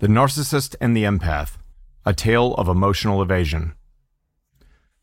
The 0.00 0.06
Narcissist 0.06 0.76
and 0.80 0.96
the 0.96 1.04
Empath 1.04 1.58
A 2.06 2.14
Tale 2.14 2.54
of 2.54 2.68
Emotional 2.68 3.20
Evasion. 3.20 3.74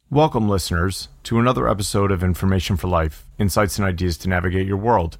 Welcome, 0.09 0.49
listeners, 0.49 1.09
to 1.21 1.37
another 1.37 1.69
episode 1.69 2.11
of 2.11 2.23
Information 2.23 2.77
for 2.77 2.87
Life 2.87 3.27
Insights 3.37 3.77
and 3.77 3.87
Ideas 3.87 4.17
to 4.17 4.27
Navigate 4.27 4.65
Your 4.65 4.77
World. 4.77 5.19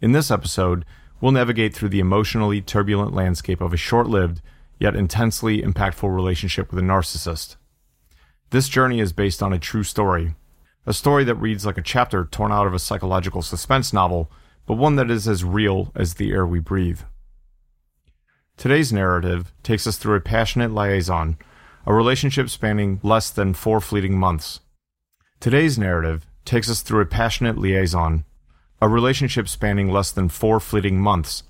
In 0.00 0.12
this 0.12 0.30
episode, 0.30 0.84
we'll 1.20 1.32
navigate 1.32 1.74
through 1.74 1.88
the 1.88 1.98
emotionally 1.98 2.60
turbulent 2.60 3.12
landscape 3.12 3.60
of 3.60 3.72
a 3.72 3.76
short 3.76 4.06
lived, 4.06 4.40
yet 4.78 4.94
intensely 4.94 5.60
impactful 5.60 6.14
relationship 6.14 6.70
with 6.70 6.78
a 6.78 6.86
narcissist. 6.86 7.56
This 8.50 8.68
journey 8.68 9.00
is 9.00 9.12
based 9.12 9.42
on 9.42 9.52
a 9.52 9.58
true 9.58 9.82
story, 9.82 10.36
a 10.86 10.92
story 10.92 11.24
that 11.24 11.34
reads 11.34 11.66
like 11.66 11.78
a 11.78 11.82
chapter 11.82 12.26
torn 12.26 12.52
out 12.52 12.68
of 12.68 12.74
a 12.74 12.78
psychological 12.78 13.42
suspense 13.42 13.92
novel, 13.92 14.30
but 14.66 14.74
one 14.78 14.94
that 14.94 15.10
is 15.10 15.26
as 15.26 15.42
real 15.42 15.90
as 15.96 16.14
the 16.14 16.30
air 16.30 16.46
we 16.46 16.60
breathe. 16.60 17.00
Today's 18.56 18.92
narrative 18.92 19.52
takes 19.62 19.86
us 19.86 19.96
through 19.96 20.16
a 20.16 20.20
passionate 20.20 20.72
liaison, 20.72 21.36
a 21.86 21.92
relationship 21.92 22.48
spanning 22.48 23.00
less 23.02 23.30
than 23.30 23.52
four 23.52 23.80
fleeting 23.80 24.18
months. 24.18 24.60
Today's 25.40 25.78
narrative 25.78 26.26
takes 26.44 26.70
us 26.70 26.80
through 26.80 27.02
a 27.02 27.06
passionate 27.06 27.58
liaison, 27.58 28.24
a 28.80 28.88
relationship 28.88 29.48
spanning 29.48 29.90
less 29.90 30.12
than 30.12 30.28
four 30.28 30.60
fleeting 30.60 31.00
months. 31.00 31.42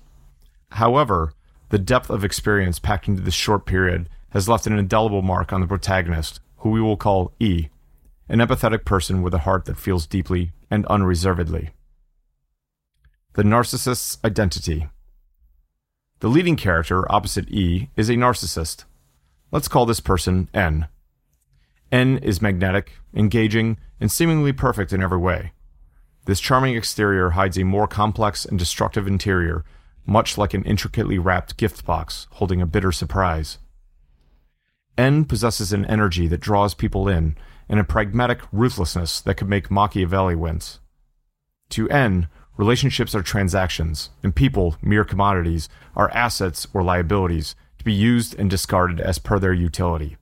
However, 0.71 1.33
the 1.69 1.77
depth 1.77 2.09
of 2.09 2.23
experience 2.23 2.79
packed 2.79 3.07
into 3.07 3.21
this 3.21 3.33
short 3.33 3.65
period 3.65 4.09
has 4.31 4.49
left 4.49 4.67
an 4.67 4.77
indelible 4.77 5.21
mark 5.21 5.53
on 5.53 5.61
the 5.61 5.67
protagonist, 5.67 6.39
who 6.57 6.69
we 6.69 6.81
will 6.81 6.97
call 6.97 7.31
E, 7.39 7.69
an 8.27 8.39
empathetic 8.39 8.83
person 8.83 9.21
with 9.21 9.33
a 9.33 9.39
heart 9.39 9.65
that 9.65 9.77
feels 9.77 10.07
deeply 10.07 10.51
and 10.69 10.85
unreservedly. 10.87 11.69
The 13.33 13.43
narcissist's 13.43 14.17
identity. 14.25 14.87
The 16.25 16.31
leading 16.31 16.55
character 16.55 17.05
opposite 17.11 17.47
E 17.51 17.91
is 17.95 18.09
a 18.09 18.15
narcissist. 18.15 18.85
Let's 19.51 19.67
call 19.67 19.85
this 19.85 19.99
person 19.99 20.49
N. 20.55 20.87
N 21.91 22.17
is 22.17 22.41
magnetic, 22.41 22.93
engaging, 23.13 23.77
and 23.99 24.11
seemingly 24.11 24.51
perfect 24.51 24.91
in 24.91 25.03
every 25.03 25.19
way. 25.19 25.51
This 26.25 26.39
charming 26.39 26.75
exterior 26.75 27.29
hides 27.29 27.59
a 27.59 27.63
more 27.63 27.85
complex 27.85 28.43
and 28.43 28.57
destructive 28.57 29.05
interior, 29.05 29.65
much 30.07 30.35
like 30.35 30.55
an 30.55 30.63
intricately 30.63 31.19
wrapped 31.19 31.57
gift 31.57 31.85
box 31.85 32.25
holding 32.31 32.59
a 32.59 32.65
bitter 32.65 32.91
surprise. 32.91 33.59
N 34.97 35.25
possesses 35.25 35.73
an 35.73 35.85
energy 35.85 36.27
that 36.29 36.41
draws 36.41 36.73
people 36.73 37.07
in 37.07 37.37
and 37.69 37.79
a 37.79 37.83
pragmatic 37.83 38.39
ruthlessness 38.51 39.21
that 39.21 39.35
could 39.35 39.47
make 39.47 39.69
Machiavelli 39.69 40.35
wince. 40.35 40.79
To 41.69 41.87
N, 41.89 42.29
Relationships 42.57 43.13
are 43.13 43.21
transactions, 43.21 44.09
and 44.23 44.35
people, 44.35 44.77
mere 44.81 45.03
commodities, 45.03 45.67
are 45.95 46.09
assets 46.11 46.67
or 46.73 46.83
liabilities 46.83 47.55
to 47.77 47.85
be 47.85 47.93
used 47.93 48.37
and 48.39 48.49
discarded 48.49 48.99
as 48.99 49.19
per 49.19 49.39
their 49.39 49.53
utility. 49.53 50.17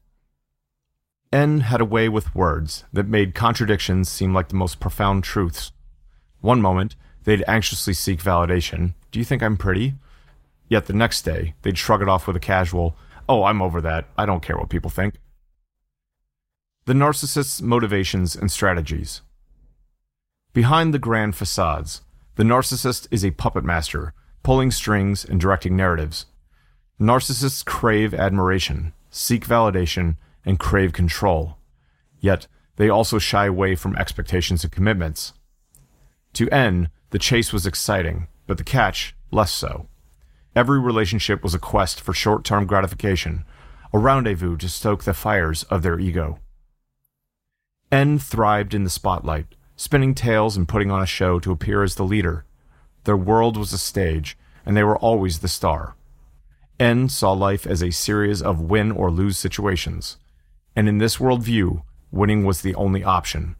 N 1.31 1.61
had 1.61 1.81
a 1.81 1.85
way 1.85 2.09
with 2.09 2.35
words 2.35 2.83
that 2.91 3.07
made 3.07 3.35
contradictions 3.35 4.09
seem 4.09 4.33
like 4.33 4.49
the 4.49 4.55
most 4.55 4.79
profound 4.79 5.23
truths. 5.23 5.71
One 6.41 6.61
moment, 6.61 6.95
they'd 7.23 7.43
anxiously 7.47 7.93
seek 7.93 8.21
validation. 8.21 8.93
Do 9.11 9.19
you 9.19 9.25
think 9.25 9.41
I'm 9.41 9.57
pretty? 9.57 9.95
Yet 10.67 10.87
the 10.87 10.93
next 10.93 11.21
day, 11.21 11.53
they'd 11.61 11.77
shrug 11.77 12.01
it 12.01 12.09
off 12.09 12.27
with 12.27 12.35
a 12.35 12.39
casual, 12.39 12.95
Oh, 13.27 13.43
I'm 13.43 13.61
over 13.61 13.79
that. 13.81 14.05
I 14.17 14.25
don't 14.25 14.43
care 14.43 14.57
what 14.57 14.69
people 14.69 14.89
think. 14.89 15.15
The 16.85 16.93
narcissist's 16.93 17.61
motivations 17.61 18.35
and 18.35 18.51
strategies. 18.51 19.21
Behind 20.51 20.93
the 20.93 20.99
grand 20.99 21.35
facades, 21.35 22.01
the 22.35 22.43
narcissist 22.43 23.07
is 23.11 23.23
a 23.23 23.31
puppet 23.31 23.63
master, 23.63 24.13
pulling 24.41 24.71
strings 24.71 25.23
and 25.23 25.39
directing 25.39 25.75
narratives. 25.75 26.25
Narcissists 26.99 27.63
crave 27.63 28.13
admiration, 28.13 28.93
seek 29.09 29.45
validation, 29.45 30.17
and 30.45 30.59
crave 30.59 30.93
control. 30.93 31.57
Yet, 32.19 32.47
they 32.77 32.89
also 32.89 33.19
shy 33.19 33.45
away 33.45 33.75
from 33.75 33.95
expectations 33.95 34.63
and 34.63 34.73
commitments. 34.73 35.33
To 36.33 36.49
N, 36.49 36.89
the 37.11 37.19
chase 37.19 37.53
was 37.53 37.67
exciting, 37.67 38.27
but 38.47 38.57
the 38.57 38.63
catch, 38.63 39.15
less 39.31 39.51
so. 39.51 39.87
Every 40.55 40.79
relationship 40.79 41.43
was 41.43 41.53
a 41.53 41.59
quest 41.59 42.01
for 42.01 42.13
short 42.13 42.43
term 42.43 42.65
gratification, 42.65 43.45
a 43.93 43.99
rendezvous 43.99 44.57
to 44.57 44.69
stoke 44.69 45.03
the 45.03 45.13
fires 45.13 45.63
of 45.63 45.83
their 45.83 45.99
ego. 45.99 46.39
N 47.91 48.17
thrived 48.17 48.73
in 48.73 48.83
the 48.83 48.89
spotlight, 48.89 49.45
spinning 49.83 50.15
tales 50.15 50.55
and 50.55 50.65
putting 50.65 50.89
on 50.89 51.01
a 51.01 51.05
show 51.05 51.41
to 51.41 51.51
appear 51.51 51.83
as 51.83 51.95
the 51.95 52.05
leader. 52.05 52.45
Their 53.03 53.17
world 53.17 53.57
was 53.57 53.73
a 53.73 53.77
stage, 53.77 54.37
and 54.65 54.77
they 54.77 54.83
were 54.83 54.97
always 54.97 55.39
the 55.39 55.49
star. 55.49 55.95
N 56.79 57.09
saw 57.09 57.33
life 57.33 57.67
as 57.67 57.83
a 57.83 57.91
series 57.91 58.41
of 58.41 58.61
win 58.61 58.93
or 58.93 59.11
lose 59.11 59.37
situations, 59.37 60.17
and 60.73 60.87
in 60.87 60.99
this 60.99 61.17
worldview, 61.17 61.83
winning 62.11 62.45
was 62.45 62.61
the 62.61 62.73
only 62.75 63.03
option. 63.03 63.57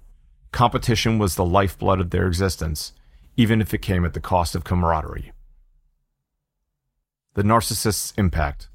Competition 0.53 1.19
was 1.19 1.35
the 1.35 1.43
lifeblood 1.43 1.99
of 1.99 2.11
their 2.11 2.25
existence, 2.25 2.93
even 3.35 3.59
if 3.59 3.73
it 3.73 3.81
came 3.81 4.05
at 4.05 4.13
the 4.13 4.21
cost 4.21 4.55
of 4.55 4.63
camaraderie. 4.63 5.33
The 7.33 7.43
narcissist's 7.43 8.13
impact. 8.17 8.69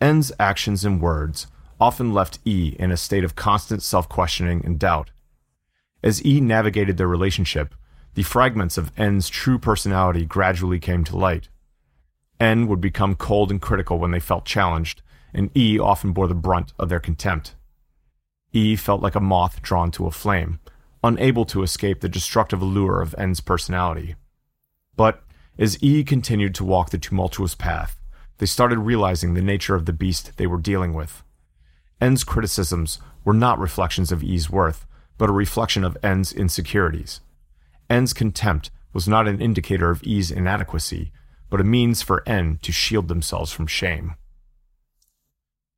N's 0.00 0.30
actions 0.38 0.84
and 0.84 1.00
words 1.00 1.48
often 1.80 2.14
left 2.14 2.38
E 2.44 2.76
in 2.78 2.92
a 2.92 2.96
state 2.96 3.24
of 3.24 3.34
constant 3.34 3.82
self 3.82 4.08
questioning 4.08 4.64
and 4.64 4.78
doubt. 4.78 5.10
As 6.06 6.24
E 6.24 6.40
navigated 6.40 6.98
their 6.98 7.08
relationship, 7.08 7.74
the 8.14 8.22
fragments 8.22 8.78
of 8.78 8.92
N's 8.96 9.28
true 9.28 9.58
personality 9.58 10.24
gradually 10.24 10.78
came 10.78 11.02
to 11.02 11.16
light. 11.16 11.48
N 12.38 12.68
would 12.68 12.80
become 12.80 13.16
cold 13.16 13.50
and 13.50 13.60
critical 13.60 13.98
when 13.98 14.12
they 14.12 14.20
felt 14.20 14.44
challenged, 14.44 15.02
and 15.34 15.50
E 15.56 15.80
often 15.80 16.12
bore 16.12 16.28
the 16.28 16.34
brunt 16.36 16.72
of 16.78 16.88
their 16.88 17.00
contempt. 17.00 17.56
E 18.52 18.76
felt 18.76 19.02
like 19.02 19.16
a 19.16 19.20
moth 19.20 19.60
drawn 19.62 19.90
to 19.90 20.06
a 20.06 20.12
flame, 20.12 20.60
unable 21.02 21.44
to 21.46 21.64
escape 21.64 22.00
the 22.00 22.08
destructive 22.08 22.62
allure 22.62 23.02
of 23.02 23.16
N's 23.18 23.40
personality. 23.40 24.14
But 24.94 25.24
as 25.58 25.76
E 25.82 26.04
continued 26.04 26.54
to 26.54 26.64
walk 26.64 26.90
the 26.90 26.98
tumultuous 26.98 27.56
path, 27.56 28.00
they 28.38 28.46
started 28.46 28.78
realizing 28.78 29.34
the 29.34 29.42
nature 29.42 29.74
of 29.74 29.86
the 29.86 29.92
beast 29.92 30.36
they 30.36 30.46
were 30.46 30.60
dealing 30.60 30.94
with. 30.94 31.24
N's 32.00 32.22
criticisms 32.22 33.00
were 33.24 33.34
not 33.34 33.58
reflections 33.58 34.12
of 34.12 34.22
E's 34.22 34.48
worth, 34.48 34.86
but 35.18 35.28
a 35.28 35.32
reflection 35.32 35.84
of 35.84 35.96
N's 36.02 36.32
insecurities. 36.32 37.20
N's 37.88 38.12
contempt 38.12 38.70
was 38.92 39.06
not 39.06 39.28
an 39.28 39.40
indicator 39.40 39.90
of 39.90 40.02
E's 40.02 40.30
inadequacy, 40.30 41.12
but 41.50 41.60
a 41.60 41.64
means 41.64 42.02
for 42.02 42.22
N 42.26 42.58
to 42.62 42.72
shield 42.72 43.08
themselves 43.08 43.52
from 43.52 43.66
shame. 43.66 44.14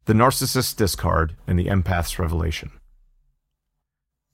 The 0.07 0.15
narcissist's 0.15 0.73
discard 0.73 1.37
and 1.47 1.59
the 1.59 1.67
empath's 1.67 2.19
revelation. 2.19 2.71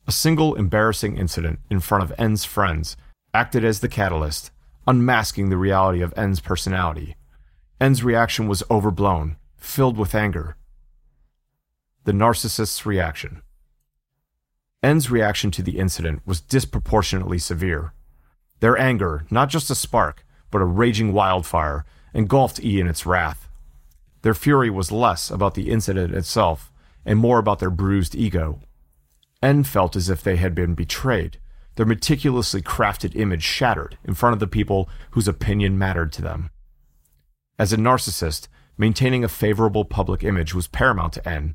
A 0.06 0.12
single 0.12 0.54
embarrassing 0.54 1.16
incident 1.16 1.58
in 1.70 1.80
front 1.80 2.04
of 2.04 2.12
N's 2.18 2.44
friends 2.44 2.96
acted 3.32 3.64
as 3.64 3.80
the 3.80 3.88
catalyst, 3.88 4.50
unmasking 4.86 5.48
the 5.48 5.56
reality 5.56 6.02
of 6.02 6.14
N's 6.16 6.40
personality. 6.40 7.16
N's 7.80 8.04
reaction 8.04 8.46
was 8.46 8.62
overblown, 8.70 9.36
filled 9.56 9.96
with 9.96 10.14
anger. 10.14 10.56
The 12.04 12.12
narcissist's 12.12 12.86
reaction. 12.86 13.42
N's 14.84 15.10
reaction 15.10 15.50
to 15.52 15.62
the 15.62 15.78
incident 15.78 16.20
was 16.26 16.42
disproportionately 16.42 17.38
severe. 17.38 17.94
Their 18.60 18.76
anger, 18.76 19.24
not 19.30 19.48
just 19.48 19.70
a 19.70 19.74
spark, 19.74 20.26
but 20.50 20.60
a 20.60 20.66
raging 20.66 21.14
wildfire, 21.14 21.86
engulfed 22.12 22.62
E 22.62 22.78
in 22.78 22.86
its 22.86 23.06
wrath. 23.06 23.48
Their 24.20 24.34
fury 24.34 24.68
was 24.68 24.92
less 24.92 25.30
about 25.30 25.54
the 25.54 25.70
incident 25.70 26.14
itself 26.14 26.70
and 27.06 27.18
more 27.18 27.38
about 27.38 27.60
their 27.60 27.70
bruised 27.70 28.14
ego. 28.14 28.60
N 29.42 29.64
felt 29.64 29.96
as 29.96 30.10
if 30.10 30.22
they 30.22 30.36
had 30.36 30.54
been 30.54 30.74
betrayed, 30.74 31.38
their 31.76 31.86
meticulously 31.86 32.60
crafted 32.60 33.16
image 33.16 33.42
shattered 33.42 33.96
in 34.04 34.12
front 34.12 34.34
of 34.34 34.40
the 34.40 34.46
people 34.46 34.90
whose 35.12 35.26
opinion 35.26 35.78
mattered 35.78 36.12
to 36.12 36.22
them. 36.22 36.50
As 37.58 37.72
a 37.72 37.78
narcissist, 37.78 38.48
maintaining 38.76 39.24
a 39.24 39.28
favorable 39.28 39.86
public 39.86 40.22
image 40.22 40.54
was 40.54 40.66
paramount 40.66 41.14
to 41.14 41.26
N, 41.26 41.54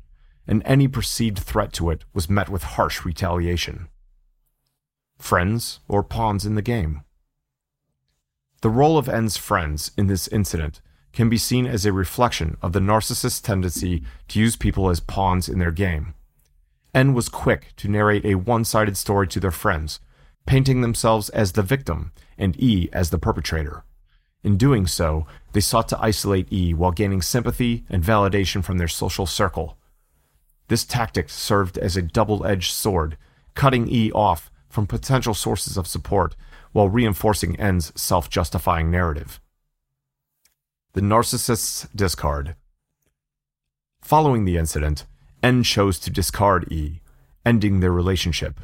and 0.50 0.62
any 0.66 0.88
perceived 0.88 1.38
threat 1.38 1.72
to 1.72 1.90
it 1.90 2.04
was 2.12 2.28
met 2.28 2.48
with 2.48 2.74
harsh 2.74 3.04
retaliation. 3.04 3.86
Friends 5.16 5.78
or 5.86 6.02
pawns 6.02 6.44
in 6.44 6.56
the 6.56 6.60
game? 6.60 7.02
The 8.60 8.68
role 8.68 8.98
of 8.98 9.08
N's 9.08 9.36
friends 9.36 9.92
in 9.96 10.08
this 10.08 10.26
incident 10.28 10.80
can 11.12 11.28
be 11.28 11.38
seen 11.38 11.66
as 11.66 11.86
a 11.86 11.92
reflection 11.92 12.56
of 12.62 12.72
the 12.72 12.80
narcissist's 12.80 13.40
tendency 13.40 14.02
to 14.26 14.40
use 14.40 14.56
people 14.56 14.90
as 14.90 14.98
pawns 14.98 15.48
in 15.48 15.60
their 15.60 15.70
game. 15.70 16.14
N 16.92 17.14
was 17.14 17.28
quick 17.28 17.68
to 17.76 17.88
narrate 17.88 18.24
a 18.24 18.34
one 18.34 18.64
sided 18.64 18.96
story 18.96 19.28
to 19.28 19.38
their 19.38 19.52
friends, 19.52 20.00
painting 20.46 20.80
themselves 20.80 21.28
as 21.28 21.52
the 21.52 21.62
victim 21.62 22.10
and 22.36 22.60
E 22.60 22.88
as 22.92 23.10
the 23.10 23.18
perpetrator. 23.18 23.84
In 24.42 24.56
doing 24.56 24.88
so, 24.88 25.28
they 25.52 25.60
sought 25.60 25.88
to 25.90 26.02
isolate 26.02 26.52
E 26.52 26.74
while 26.74 26.90
gaining 26.90 27.22
sympathy 27.22 27.84
and 27.88 28.02
validation 28.02 28.64
from 28.64 28.78
their 28.78 28.88
social 28.88 29.26
circle, 29.26 29.76
this 30.70 30.84
tactic 30.84 31.28
served 31.28 31.76
as 31.78 31.96
a 31.96 32.02
double 32.02 32.46
edged 32.46 32.70
sword, 32.70 33.18
cutting 33.54 33.88
E 33.88 34.12
off 34.12 34.52
from 34.68 34.86
potential 34.86 35.34
sources 35.34 35.76
of 35.76 35.88
support 35.88 36.36
while 36.70 36.88
reinforcing 36.88 37.58
N's 37.58 37.92
self 38.00 38.30
justifying 38.30 38.88
narrative. 38.88 39.40
The 40.92 41.00
narcissist's 41.00 41.88
discard. 41.92 42.54
Following 44.00 44.44
the 44.44 44.56
incident, 44.56 45.06
N 45.42 45.64
chose 45.64 45.98
to 45.98 46.08
discard 46.08 46.70
E, 46.70 47.00
ending 47.44 47.80
their 47.80 47.92
relationship. 47.92 48.60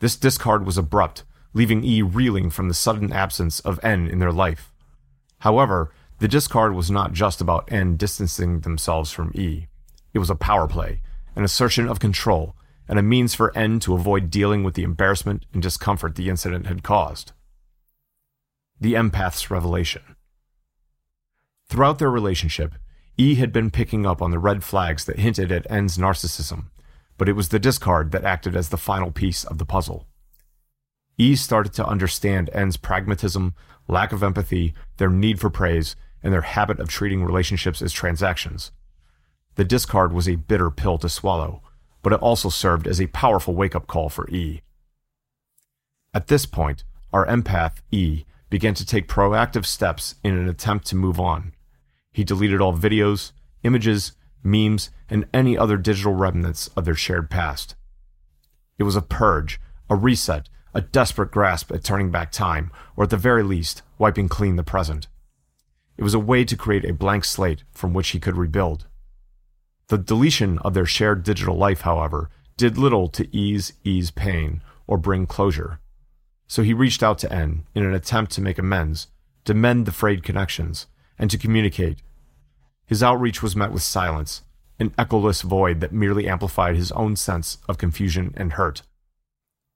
This 0.00 0.16
discard 0.16 0.66
was 0.66 0.76
abrupt, 0.76 1.24
leaving 1.54 1.82
E 1.82 2.02
reeling 2.02 2.50
from 2.50 2.68
the 2.68 2.74
sudden 2.74 3.14
absence 3.14 3.60
of 3.60 3.80
N 3.82 4.06
in 4.08 4.18
their 4.18 4.30
life. 4.30 4.74
However, 5.38 5.90
the 6.18 6.28
discard 6.28 6.74
was 6.74 6.90
not 6.90 7.14
just 7.14 7.40
about 7.40 7.72
N 7.72 7.96
distancing 7.96 8.60
themselves 8.60 9.10
from 9.10 9.32
E. 9.34 9.68
It 10.12 10.18
was 10.18 10.28
a 10.28 10.34
power 10.34 10.68
play, 10.68 11.00
an 11.34 11.44
assertion 11.44 11.88
of 11.88 12.00
control, 12.00 12.56
and 12.88 12.98
a 12.98 13.02
means 13.02 13.34
for 13.34 13.56
N 13.56 13.78
to 13.80 13.94
avoid 13.94 14.30
dealing 14.30 14.64
with 14.64 14.74
the 14.74 14.82
embarrassment 14.82 15.46
and 15.52 15.62
discomfort 15.62 16.16
the 16.16 16.28
incident 16.28 16.66
had 16.66 16.82
caused. 16.82 17.32
The 18.80 18.94
empath's 18.94 19.50
revelation. 19.50 20.16
Throughout 21.68 21.98
their 21.98 22.10
relationship, 22.10 22.74
E 23.16 23.36
had 23.36 23.52
been 23.52 23.70
picking 23.70 24.06
up 24.06 24.20
on 24.20 24.30
the 24.30 24.38
red 24.38 24.64
flags 24.64 25.04
that 25.04 25.18
hinted 25.18 25.52
at 25.52 25.70
N's 25.70 25.98
narcissism, 25.98 26.64
but 27.16 27.28
it 27.28 27.34
was 27.34 27.50
the 27.50 27.58
discard 27.58 28.10
that 28.10 28.24
acted 28.24 28.56
as 28.56 28.70
the 28.70 28.76
final 28.76 29.12
piece 29.12 29.44
of 29.44 29.58
the 29.58 29.66
puzzle. 29.66 30.06
E 31.18 31.36
started 31.36 31.74
to 31.74 31.86
understand 31.86 32.48
N's 32.54 32.78
pragmatism, 32.78 33.54
lack 33.86 34.12
of 34.12 34.22
empathy, 34.22 34.74
their 34.96 35.10
need 35.10 35.38
for 35.38 35.50
praise, 35.50 35.94
and 36.22 36.32
their 36.32 36.40
habit 36.40 36.80
of 36.80 36.88
treating 36.88 37.22
relationships 37.22 37.82
as 37.82 37.92
transactions. 37.92 38.72
The 39.60 39.64
discard 39.64 40.14
was 40.14 40.26
a 40.26 40.36
bitter 40.36 40.70
pill 40.70 40.96
to 40.96 41.08
swallow, 41.10 41.60
but 42.00 42.14
it 42.14 42.22
also 42.22 42.48
served 42.48 42.86
as 42.86 42.98
a 42.98 43.08
powerful 43.08 43.54
wake 43.54 43.76
up 43.76 43.86
call 43.86 44.08
for 44.08 44.26
E. 44.30 44.62
At 46.14 46.28
this 46.28 46.46
point, 46.46 46.82
our 47.12 47.26
empath, 47.26 47.82
E, 47.90 48.24
began 48.48 48.72
to 48.72 48.86
take 48.86 49.06
proactive 49.06 49.66
steps 49.66 50.14
in 50.24 50.34
an 50.34 50.48
attempt 50.48 50.86
to 50.86 50.96
move 50.96 51.20
on. 51.20 51.52
He 52.10 52.24
deleted 52.24 52.62
all 52.62 52.72
videos, 52.72 53.32
images, 53.62 54.12
memes, 54.42 54.88
and 55.10 55.28
any 55.34 55.58
other 55.58 55.76
digital 55.76 56.14
remnants 56.14 56.68
of 56.68 56.86
their 56.86 56.94
shared 56.94 57.28
past. 57.28 57.74
It 58.78 58.84
was 58.84 58.96
a 58.96 59.02
purge, 59.02 59.60
a 59.90 59.94
reset, 59.94 60.48
a 60.72 60.80
desperate 60.80 61.32
grasp 61.32 61.70
at 61.70 61.84
turning 61.84 62.10
back 62.10 62.32
time, 62.32 62.72
or 62.96 63.04
at 63.04 63.10
the 63.10 63.18
very 63.18 63.42
least, 63.42 63.82
wiping 63.98 64.30
clean 64.30 64.56
the 64.56 64.64
present. 64.64 65.06
It 65.98 66.02
was 66.02 66.14
a 66.14 66.18
way 66.18 66.46
to 66.46 66.56
create 66.56 66.86
a 66.86 66.94
blank 66.94 67.26
slate 67.26 67.64
from 67.72 67.92
which 67.92 68.08
he 68.08 68.18
could 68.18 68.38
rebuild. 68.38 68.86
The 69.90 69.98
deletion 69.98 70.58
of 70.60 70.72
their 70.72 70.86
shared 70.86 71.24
digital 71.24 71.56
life, 71.56 71.80
however, 71.80 72.30
did 72.56 72.78
little 72.78 73.08
to 73.08 73.36
ease 73.36 73.72
E's 73.82 74.12
pain 74.12 74.62
or 74.86 74.96
bring 74.96 75.26
closure. 75.26 75.80
So 76.46 76.62
he 76.62 76.72
reached 76.72 77.02
out 77.02 77.18
to 77.18 77.32
N 77.32 77.64
in 77.74 77.84
an 77.84 77.92
attempt 77.92 78.30
to 78.32 78.40
make 78.40 78.56
amends, 78.56 79.08
to 79.46 79.52
mend 79.52 79.86
the 79.86 79.92
frayed 79.92 80.22
connections, 80.22 80.86
and 81.18 81.28
to 81.32 81.36
communicate. 81.36 81.98
His 82.86 83.02
outreach 83.02 83.42
was 83.42 83.56
met 83.56 83.72
with 83.72 83.82
silence, 83.82 84.42
an 84.78 84.90
echoless 84.96 85.42
void 85.42 85.80
that 85.80 85.92
merely 85.92 86.28
amplified 86.28 86.76
his 86.76 86.92
own 86.92 87.16
sense 87.16 87.58
of 87.68 87.76
confusion 87.76 88.32
and 88.36 88.52
hurt. 88.52 88.82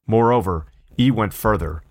Moreover, 0.07 0.67
E 0.97 1.11
went 1.11 1.35
further. 1.35 1.83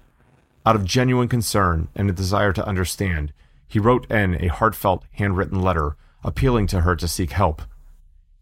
Out 0.66 0.78
of 0.78 0.86
genuine 0.86 1.28
concern 1.28 1.90
and 1.94 2.10
a 2.10 2.14
desire 2.14 2.54
to 2.54 2.66
understand, 2.66 3.34
he 3.68 3.80
wrote 3.80 4.10
N 4.10 4.38
a 4.40 4.48
heartfelt 4.48 5.04
handwritten 5.12 5.62
letter 5.62 5.98
appealing 6.24 6.68
to 6.68 6.81
her 6.81 6.96
to 6.96 7.08
seek 7.10 7.31
help. 7.31 7.64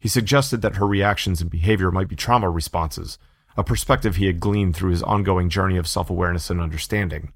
He 0.02 0.10
suggested 0.10 0.64
that 0.64 0.78
her 0.78 0.88
reactions 0.88 1.42
and 1.42 1.50
behavior 1.50 1.92
might 1.92 2.08
be 2.08 2.16
trauma 2.16 2.50
responses, 2.50 3.20
a 3.56 3.64
perspective 3.64 4.16
he 4.16 4.26
had 4.26 4.40
gleaned 4.40 4.76
through 4.76 4.90
his 4.90 5.04
ongoing 5.04 5.48
journey 5.48 5.78
of 5.78 5.88
self 5.88 6.10
awareness 6.10 6.50
and 6.50 6.60
understanding. 6.60 7.32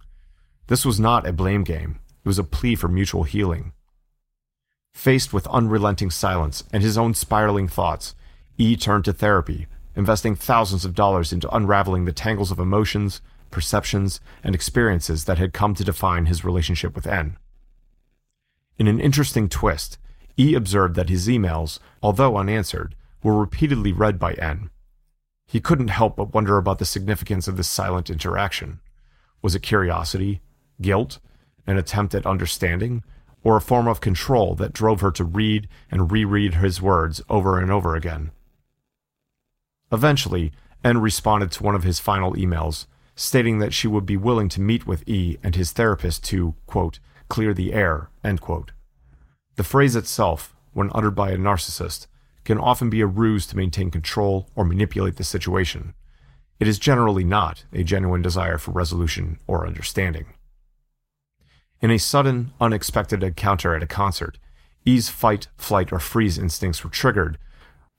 This 0.66 0.84
was 0.84 1.00
not 1.00 1.28
a 1.28 1.32
blame 1.32 1.64
game, 1.64 2.00
it 2.24 2.28
was 2.28 2.40
a 2.40 2.44
plea 2.44 2.74
for 2.74 2.88
mutual 2.88 3.22
healing. 3.22 3.74
Faced 4.96 5.32
with 5.32 5.46
unrelenting 5.48 6.10
silence 6.10 6.64
and 6.74 6.82
his 6.82 6.98
own 6.98 7.14
spiraling 7.14 7.68
thoughts, 7.68 8.16
E 8.58 8.76
turned 8.76 9.06
to 9.06 9.14
therapy, 9.14 9.68
investing 9.96 10.36
thousands 10.36 10.86
of 10.86 10.96
dollars 10.96 11.32
into 11.32 11.56
unraveling 11.56 12.06
the 12.06 12.12
tangles 12.12 12.50
of 12.50 12.58
emotions, 12.58 13.22
perceptions, 13.52 14.20
and 14.44 14.56
experiences 14.56 15.26
that 15.26 15.38
had 15.38 15.54
come 15.54 15.76
to 15.76 15.84
define 15.84 16.26
his 16.26 16.44
relationship 16.44 16.96
with 16.96 17.06
N. 17.06 17.38
In 18.80 18.88
an 18.88 19.00
interesting 19.00 19.50
twist, 19.50 20.00
E 20.38 20.54
observed 20.54 20.96
that 20.96 21.10
his 21.10 21.28
emails, 21.28 21.80
although 22.02 22.38
unanswered, 22.38 22.96
were 23.24 23.40
repeatedly 23.40 23.92
read 23.92 24.20
by 24.20 24.34
N. 24.34 24.70
He 25.48 25.60
couldn't 25.60 25.90
help 25.90 26.16
but 26.16 26.34
wonder 26.34 26.58
about 26.58 26.80
the 26.80 26.86
significance 26.86 27.48
of 27.48 27.58
this 27.58 27.68
silent 27.68 28.10
interaction. 28.10 28.80
Was 29.42 29.56
it 29.56 29.62
curiosity, 29.62 30.42
guilt, 30.82 31.20
an 31.68 31.78
attempt 31.78 32.16
at 32.16 32.26
understanding, 32.26 33.04
or 33.46 33.56
a 33.56 33.62
form 33.62 33.88
of 33.88 34.02
control 34.02 34.56
that 34.56 34.74
drove 34.74 35.02
her 35.02 35.12
to 35.12 35.24
read 35.24 35.70
and 35.92 36.12
reread 36.12 36.56
his 36.56 36.82
words 36.82 37.22
over 37.30 37.60
and 37.60 37.72
over 37.72 37.96
again. 37.96 38.32
Eventually, 39.92 40.52
N 40.84 40.98
responded 40.98 41.52
to 41.52 41.64
one 41.64 41.76
of 41.76 41.84
his 41.84 42.00
final 42.00 42.34
emails, 42.34 42.88
stating 43.16 43.60
that 43.60 43.74
she 43.74 43.88
would 43.88 44.06
be 44.06 44.18
willing 44.18 44.50
to 44.50 44.60
meet 44.60 44.88
with 44.88 45.08
E 45.08 45.38
and 45.44 45.56
his 45.56 45.72
therapist 45.72 46.24
to, 46.26 46.56
quote, 46.66 47.00
clear 47.30 47.54
the 47.54 47.72
air, 47.72 48.10
end 48.24 48.42
quote. 48.42 48.72
The 49.56 49.64
phrase 49.64 49.96
itself, 49.96 50.56
when 50.74 50.92
uttered 50.94 51.16
by 51.16 51.32
a 51.32 51.38
narcissist, 51.38 52.08
can 52.44 52.60
often 52.60 52.90
be 52.90 53.02
a 53.02 53.08
ruse 53.08 53.48
to 53.48 53.58
maintain 53.58 53.90
control 53.90 54.50
or 54.56 54.66
manipulate 54.66 55.16
the 55.16 55.24
situation. 55.24 55.94
It 56.60 56.68
is 56.68 56.80
generally 56.80 57.24
not 57.24 57.66
a 57.74 57.84
genuine 57.84 58.22
desire 58.22 58.58
for 58.58 58.72
resolution 58.72 59.40
or 59.48 59.66
understanding. 59.66 60.26
In 61.82 61.92
a 61.92 61.98
sudden, 61.98 62.52
unexpected 62.60 63.24
encounter 63.24 63.76
at 63.76 63.84
a 63.84 63.88
concert, 63.88 64.38
E's 64.86 65.10
fight, 65.10 65.48
flight, 65.58 65.92
or 65.92 66.00
freeze 66.00 66.38
instincts 66.38 66.84
were 66.84 66.90
triggered, 66.90 67.38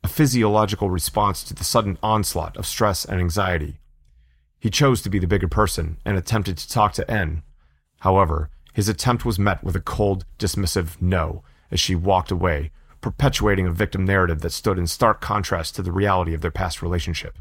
a 0.04 0.08
physiological 0.08 0.88
response 0.88 1.42
to 1.42 1.54
the 1.54 1.64
sudden 1.64 1.98
onslaught 2.02 2.56
of 2.56 2.66
stress 2.66 3.04
and 3.04 3.20
anxiety. 3.20 3.80
He 4.58 4.70
chose 4.70 5.02
to 5.02 5.10
be 5.10 5.18
the 5.18 5.26
bigger 5.26 5.48
person 5.48 5.98
and 6.04 6.16
attempted 6.16 6.56
to 6.58 6.68
talk 6.68 6.92
to 6.94 7.10
N. 7.10 7.42
However, 8.00 8.50
his 8.76 8.90
attempt 8.90 9.24
was 9.24 9.38
met 9.38 9.64
with 9.64 9.74
a 9.74 9.80
cold, 9.80 10.26
dismissive 10.38 11.00
no 11.00 11.42
as 11.70 11.80
she 11.80 11.94
walked 11.94 12.30
away, 12.30 12.70
perpetuating 13.00 13.66
a 13.66 13.70
victim 13.70 14.04
narrative 14.04 14.42
that 14.42 14.52
stood 14.52 14.78
in 14.78 14.86
stark 14.86 15.18
contrast 15.22 15.74
to 15.74 15.80
the 15.80 15.90
reality 15.90 16.34
of 16.34 16.42
their 16.42 16.50
past 16.50 16.82
relationship. 16.82 17.38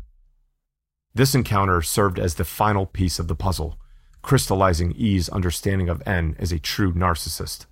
This 1.14 1.36
encounter 1.36 1.82
served 1.82 2.20
as 2.20 2.36
the 2.36 2.46
final 2.46 2.86
piece 2.86 3.20
of 3.20 3.28
the 3.28 3.36
puzzle, 3.36 3.78
crystallizing 4.22 4.94
E's 4.94 5.28
understanding 5.28 5.90
of 5.90 6.02
N 6.06 6.38
as 6.40 6.54
a 6.54 6.58
true 6.58 6.94
narcissist. 6.94 7.66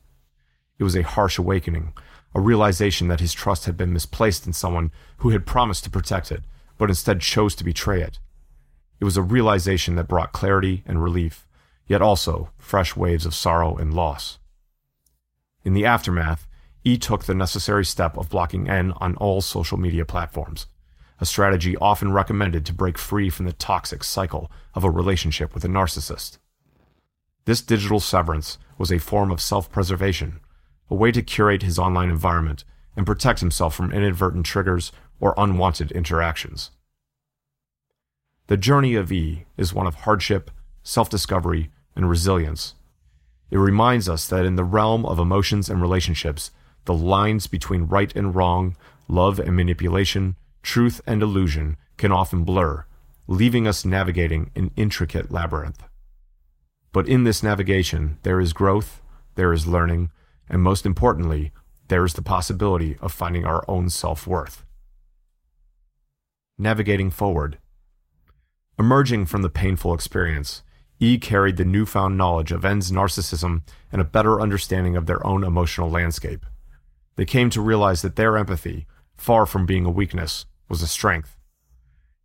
It 0.78 0.84
was 0.84 0.98
a 0.98 1.04
harsh 1.04 1.38
awakening, 1.38 1.94
a 2.36 2.42
realization 2.42 3.08
that 3.08 3.22
his 3.22 3.32
trust 3.32 3.64
had 3.64 3.78
been 3.78 3.94
misplaced 3.94 4.46
in 4.46 4.52
someone 4.52 4.92
who 5.20 5.30
had 5.30 5.46
promised 5.46 5.86
to 5.86 5.90
protect 5.90 6.34
it, 6.34 6.44
but 6.78 6.90
instead 6.90 7.22
chose 7.22 7.56
to 7.56 7.64
betray 7.64 8.02
it. 8.02 8.20
It 9.00 9.06
was 9.06 9.16
a 9.16 9.22
realization 9.22 9.96
that 9.96 10.10
brought 10.10 10.34
clarity 10.34 10.84
and 10.86 11.02
relief, 11.02 11.48
yet 11.88 12.02
also 12.02 12.50
fresh 12.58 12.96
waves 12.96 13.26
of 13.26 13.36
sorrow 13.36 13.76
and 13.76 13.94
loss. 13.94 14.40
In 15.64 15.74
the 15.74 15.86
aftermath, 15.86 16.48
E 16.84 16.98
took 16.98 17.24
the 17.24 17.34
necessary 17.34 17.86
step 17.86 18.18
of 18.18 18.30
blocking 18.30 18.70
N 18.70 18.94
on 18.98 19.16
all 19.16 19.42
social 19.42 19.78
media 19.78 20.06
platforms, 20.06 20.68
a 21.20 21.26
strategy 21.26 21.78
often 21.78 22.12
recommended 22.12 22.66
to 22.66 22.74
break 22.74 22.98
free 22.98 23.30
from 23.30 23.46
the 23.46 23.54
toxic 23.54 24.04
cycle 24.04 24.52
of 24.74 24.84
a 24.84 24.92
relationship 24.92 25.54
with 25.54 25.64
a 25.64 25.70
narcissist. 25.70 26.38
This 27.46 27.62
digital 27.62 28.00
severance 28.00 28.58
was 28.78 28.92
a 28.92 28.98
form 28.98 29.32
of 29.32 29.42
self 29.42 29.72
preservation, 29.72 30.40
a 30.90 30.96
way 30.96 31.12
to 31.12 31.22
curate 31.22 31.64
his 31.64 31.80
online 31.80 32.10
environment 32.10 32.66
and 32.96 33.06
protect 33.06 33.40
himself 33.40 33.74
from 33.74 33.92
inadvertent 33.92 34.46
triggers 34.46 34.92
or 35.20 35.34
unwanted 35.38 35.92
interactions. 35.92 36.72
The 38.48 38.58
journey 38.58 38.96
of 38.96 39.12
E 39.12 39.46
is 39.58 39.74
one 39.74 39.88
of 39.88 39.96
hardship, 39.96 40.52
self 40.84 41.10
discovery, 41.10 41.72
and 41.96 42.10
resilience. 42.10 42.76
It 43.50 43.58
reminds 43.58 44.10
us 44.10 44.28
that 44.28 44.46
in 44.46 44.56
the 44.56 44.64
realm 44.64 45.06
of 45.06 45.20
emotions 45.20 45.70
and 45.70 45.82
relationships, 45.82 46.52
the 46.86 46.94
lines 46.94 47.48
between 47.48 47.84
right 47.84 48.14
and 48.16 48.36
wrong, 48.36 48.76
love 49.08 49.40
and 49.40 49.56
manipulation, 49.56 50.36
truth 50.62 51.02
and 51.06 51.22
illusion 51.22 51.78
can 51.98 52.12
often 52.12 52.44
blur, 52.44 52.86
leaving 53.28 53.68
us 53.68 53.86
navigating 53.86 54.52
an 54.56 54.72
intricate 54.76 55.32
labyrinth. 55.32 55.84
But 56.92 57.08
in 57.08 57.24
this 57.24 57.44
navigation, 57.44 58.18
there 58.24 58.40
is 58.40 58.54
growth, 58.54 59.02
there 59.36 59.54
is 59.54 59.68
learning, 59.68 60.12
and 60.50 60.62
most 60.62 60.86
importantly, 60.86 61.52
there 61.88 62.06
is 62.06 62.14
the 62.14 62.22
possibility 62.22 62.98
of 63.02 63.12
finding 63.12 63.46
our 63.46 63.64
own 63.68 63.90
self 63.90 64.26
worth. 64.28 64.64
Navigating 66.58 67.10
forward. 67.10 67.58
Emerging 68.78 69.26
from 69.26 69.42
the 69.42 69.50
painful 69.50 69.94
experience, 69.94 70.64
E 71.04 71.18
carried 71.18 71.58
the 71.58 71.66
newfound 71.66 72.18
knowledge 72.18 72.54
of 72.54 72.64
N's 72.64 72.90
narcissism 72.90 73.64
and 73.92 74.00
a 74.00 74.06
better 74.06 74.40
understanding 74.40 74.96
of 74.96 75.06
their 75.06 75.26
own 75.28 75.44
emotional 75.44 75.90
landscape. 75.90 76.46
They 77.18 77.26
came 77.26 77.50
to 77.50 77.62
realize 77.62 78.02
that 78.04 78.16
their 78.16 78.38
empathy, 78.38 78.88
far 79.14 79.46
from 79.46 79.66
being 79.66 79.84
a 79.84 79.92
weakness, 79.92 80.46
was 80.70 80.82
a 80.82 80.88
strength. 80.88 81.36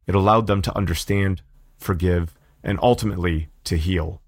It 0.07 0.15
allowed 0.15 0.47
them 0.47 0.63
to 0.63 0.77
understand, 0.77 1.43
forgive, 1.77 2.37
and 2.63 2.79
ultimately 2.81 3.49
to 3.65 3.77
heal. 3.77 4.23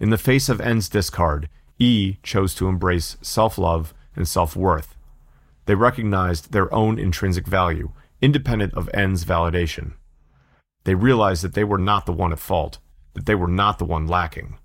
In 0.00 0.10
the 0.10 0.18
face 0.18 0.48
of 0.48 0.60
N's 0.60 0.88
discard, 0.88 1.48
E 1.78 2.16
chose 2.24 2.52
to 2.56 2.66
embrace 2.66 3.16
self 3.22 3.58
love 3.58 3.94
and 4.16 4.26
self 4.26 4.56
worth. 4.56 4.96
They 5.66 5.76
recognized 5.76 6.50
their 6.50 6.74
own 6.74 6.98
intrinsic 6.98 7.46
value, 7.46 7.92
independent 8.20 8.74
of 8.74 8.90
N's 8.92 9.24
validation. 9.24 9.92
They 10.82 10.96
realized 10.96 11.44
that 11.44 11.54
they 11.54 11.62
were 11.62 11.78
not 11.78 12.06
the 12.06 12.12
one 12.12 12.32
at 12.32 12.40
fault, 12.40 12.80
that 13.14 13.26
they 13.26 13.34
were 13.34 13.48
not 13.48 13.78
the 13.78 13.84
one 13.84 14.06
lacking. 14.06 14.58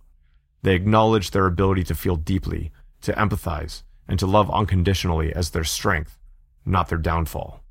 They 0.61 0.75
acknowledged 0.75 1.33
their 1.33 1.45
ability 1.45 1.83
to 1.85 1.95
feel 1.95 2.15
deeply, 2.15 2.71
to 3.01 3.13
empathize, 3.13 3.83
and 4.07 4.19
to 4.19 4.25
love 4.25 4.49
unconditionally 4.51 5.33
as 5.33 5.51
their 5.51 5.63
strength, 5.63 6.17
not 6.65 6.89
their 6.89 6.97
downfall. 6.97 7.61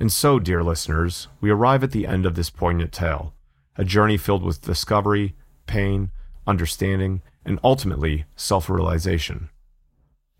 And 0.00 0.12
so, 0.12 0.38
dear 0.38 0.62
listeners, 0.62 1.28
we 1.40 1.50
arrive 1.50 1.82
at 1.82 1.90
the 1.90 2.06
end 2.06 2.24
of 2.24 2.34
this 2.34 2.50
poignant 2.50 2.92
tale, 2.92 3.34
a 3.76 3.84
journey 3.84 4.16
filled 4.16 4.44
with 4.44 4.62
discovery, 4.62 5.34
pain, 5.66 6.10
understanding, 6.46 7.22
and 7.44 7.58
ultimately 7.64 8.24
self 8.36 8.70
realization. 8.70 9.50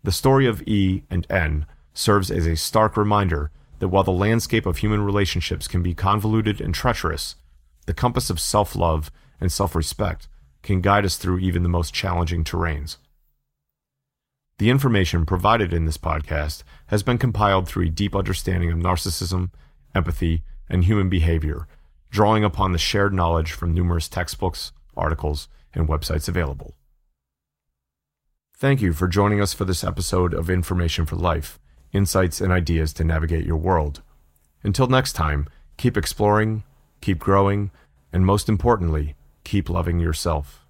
The 0.03 0.11
story 0.11 0.47
of 0.47 0.61
E 0.67 1.03
and 1.09 1.27
N 1.29 1.65
serves 1.93 2.31
as 2.31 2.45
a 2.47 2.55
stark 2.55 2.95
reminder 2.95 3.51
that 3.79 3.89
while 3.89 4.03
the 4.03 4.11
landscape 4.11 4.65
of 4.65 4.77
human 4.77 5.01
relationships 5.01 5.67
can 5.67 5.83
be 5.83 5.93
convoluted 5.93 6.61
and 6.61 6.73
treacherous, 6.73 7.35
the 7.89 7.93
compass 7.95 8.29
of 8.29 8.39
self 8.39 8.75
love 8.75 9.09
and 9.41 9.51
self 9.51 9.73
respect 9.73 10.27
can 10.61 10.79
guide 10.79 11.05
us 11.05 11.17
through 11.17 11.39
even 11.39 11.63
the 11.63 11.69
most 11.69 11.91
challenging 11.91 12.43
terrains. 12.43 12.97
The 14.59 14.69
information 14.69 15.25
provided 15.25 15.73
in 15.73 15.85
this 15.85 15.97
podcast 15.97 16.61
has 16.87 17.01
been 17.01 17.17
compiled 17.17 17.67
through 17.67 17.87
a 17.87 17.89
deep 17.89 18.15
understanding 18.15 18.71
of 18.71 18.77
narcissism, 18.77 19.49
empathy, 19.95 20.43
and 20.69 20.83
human 20.83 21.09
behavior, 21.09 21.67
drawing 22.11 22.43
upon 22.43 22.73
the 22.73 22.77
shared 22.77 23.11
knowledge 23.11 23.53
from 23.53 23.73
numerous 23.73 24.07
textbooks, 24.07 24.71
articles, 24.95 25.47
and 25.73 25.87
websites 25.87 26.29
available. 26.29 26.75
Thank 28.55 28.83
you 28.83 28.93
for 28.93 29.07
joining 29.07 29.41
us 29.41 29.55
for 29.55 29.65
this 29.65 29.83
episode 29.83 30.35
of 30.35 30.47
Information 30.47 31.07
for 31.07 31.15
Life 31.15 31.57
Insights 31.91 32.39
and 32.39 32.53
Ideas 32.53 32.93
to 32.93 33.03
Navigate 33.03 33.47
Your 33.47 33.57
World. 33.57 34.03
Until 34.61 34.85
next 34.85 35.13
time, 35.13 35.47
keep 35.77 35.97
exploring, 35.97 36.63
keep 37.01 37.19
growing, 37.19 37.71
and 38.11 38.25
most 38.25 38.49
importantly, 38.49 39.15
keep 39.43 39.69
loving 39.69 39.99
yourself. 39.99 40.65